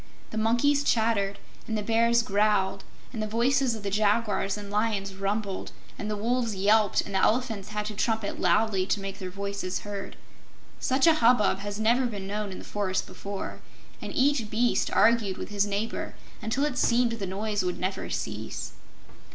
[0.31, 5.13] The monkeys chattered and the bears growled and the voices of the jaguars and lions
[5.13, 9.29] rumbled, and the wolves yelped and the elephants had to trumpet loudly to make their
[9.29, 10.15] voices heard.
[10.79, 13.61] Such a hubbub had never been known in the forest before,
[14.01, 18.71] and each beast argued with his neighbor until it seemed the noise would never cease.